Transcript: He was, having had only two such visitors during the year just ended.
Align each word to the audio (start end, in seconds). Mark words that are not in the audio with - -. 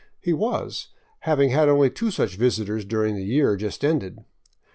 He 0.19 0.33
was, 0.33 0.87
having 1.19 1.51
had 1.51 1.69
only 1.69 1.91
two 1.91 2.09
such 2.09 2.35
visitors 2.35 2.85
during 2.85 3.15
the 3.15 3.23
year 3.23 3.55
just 3.55 3.85
ended. 3.85 4.17